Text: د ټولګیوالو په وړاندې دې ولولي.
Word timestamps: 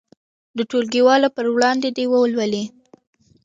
د 0.57 0.59
ټولګیوالو 0.69 1.29
په 1.35 1.41
وړاندې 1.55 1.89
دې 1.97 2.05
ولولي. 2.11 2.63